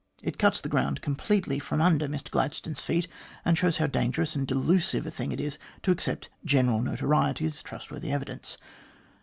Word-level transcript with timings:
It 0.23 0.39
cuts 0.39 0.59
the 0.61 0.67
ground 0.67 1.03
completely 1.03 1.59
from 1.59 1.79
under 1.79 2.07
Mr 2.07 2.31
Gladstone's 2.31 2.81
feet, 2.81 3.07
and 3.45 3.55
shows 3.55 3.77
how 3.77 3.85
dangerous 3.85 4.35
and 4.35 4.47
delusive 4.47 5.05
a 5.05 5.11
thing 5.11 5.31
it 5.31 5.39
is 5.39 5.59
to 5.83 5.91
accept 5.91 6.27
"general 6.43 6.81
notoriety" 6.81 7.45
as 7.45 7.61
trustworthy 7.61 8.11
evidence. 8.11 8.57